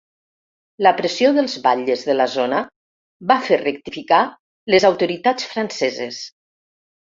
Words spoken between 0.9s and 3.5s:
pressió dels batlles de la zona va